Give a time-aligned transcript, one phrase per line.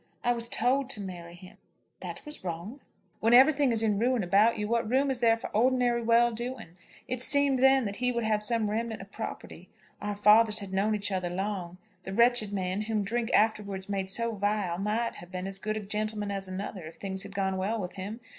[0.23, 1.57] I was told to marry him."
[1.99, 2.79] "That was wrong."
[3.19, 6.69] "When everything is in ruin about you, what room is there for ordinary well doing?
[7.07, 9.69] It seemed then that he would have some remnant of property.
[10.01, 11.77] Our fathers had known each other long.
[12.01, 15.81] The wretched man whom drink afterwards made so vile might have been as good a
[15.81, 18.21] gentleman as another, if things had gone well with him.